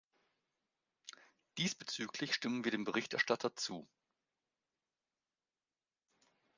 [1.59, 3.87] Diesbezüglich stimmen wir dem Berichterstatter zu.